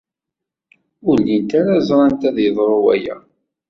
Ur 1.09 1.17
llint 1.23 1.51
ara 1.59 1.75
ẓrant 1.87 2.27
ad 2.29 2.37
yeḍru 2.43 2.77
waya. 2.85 3.15